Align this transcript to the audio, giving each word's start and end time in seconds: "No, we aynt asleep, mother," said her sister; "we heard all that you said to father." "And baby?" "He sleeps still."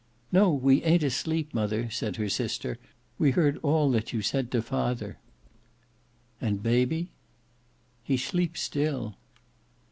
"No, 0.31 0.51
we 0.51 0.81
aynt 0.81 1.03
asleep, 1.03 1.53
mother," 1.53 1.87
said 1.91 2.15
her 2.15 2.27
sister; 2.27 2.79
"we 3.19 3.29
heard 3.29 3.59
all 3.61 3.91
that 3.91 4.11
you 4.11 4.23
said 4.23 4.49
to 4.49 4.59
father." 4.63 5.19
"And 6.41 6.63
baby?" 6.63 7.11
"He 8.03 8.17
sleeps 8.17 8.61
still." 8.61 9.13